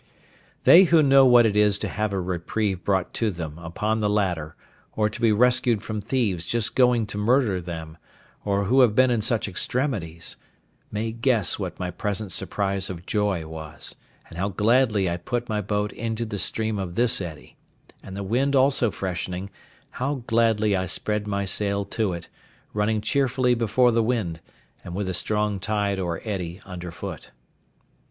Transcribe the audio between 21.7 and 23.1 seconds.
to it, running